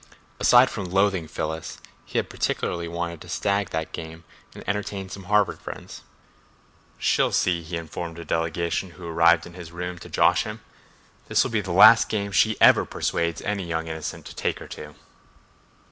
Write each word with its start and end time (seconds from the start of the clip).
Aside 0.39 0.71
from 0.71 0.85
loathing 0.85 1.27
Phyllis, 1.27 1.77
he 2.07 2.17
had 2.17 2.27
particularly 2.27 2.87
wanted 2.87 3.21
to 3.21 3.29
stag 3.29 3.69
that 3.69 3.91
game 3.91 4.23
and 4.55 4.67
entertain 4.67 5.09
some 5.09 5.25
Harvard 5.25 5.59
friends. 5.61 6.01
"She'll 6.97 7.31
see," 7.31 7.61
he 7.61 7.77
informed 7.77 8.17
a 8.17 8.25
delegation 8.25 8.89
who 8.97 9.07
arrived 9.07 9.45
in 9.45 9.53
his 9.53 9.71
room 9.71 9.99
to 9.99 10.09
josh 10.09 10.41
him. 10.43 10.61
"This 11.27 11.43
will 11.43 11.51
be 11.51 11.61
the 11.61 11.71
last 11.71 12.09
game 12.09 12.31
she 12.31 12.59
ever 12.59 12.83
persuades 12.83 13.43
any 13.43 13.65
young 13.65 13.87
innocent 13.87 14.25
to 14.25 14.35
take 14.35 14.57
her 14.57 14.67
to!" 14.69 14.95